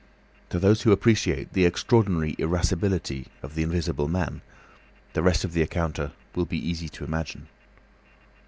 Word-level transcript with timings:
To 0.49 0.57
those 0.57 0.81
who 0.81 0.91
appreciate 0.91 1.53
the 1.53 1.63
extraordinary 1.63 2.33
irascibility 2.39 3.27
of 3.43 3.53
the 3.53 3.61
Invisible 3.61 4.07
Man, 4.07 4.41
the 5.13 5.21
rest 5.21 5.43
of 5.43 5.53
the 5.53 5.61
encounter 5.61 6.11
will 6.33 6.45
be 6.47 6.57
easy 6.57 6.89
to 6.89 7.03
imagine. 7.03 7.47